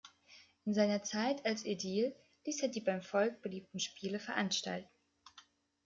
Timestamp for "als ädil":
1.45-2.15